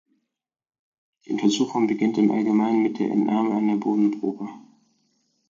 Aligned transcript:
Die 1.23 1.29
Untersuchung 1.31 1.85
beginnt 1.85 2.17
im 2.17 2.31
Allgemeinen 2.31 2.81
mit 2.81 2.97
der 2.97 3.11
Entnahme 3.11 3.53
einer 3.55 3.77
Bodenprobe. 3.77 4.49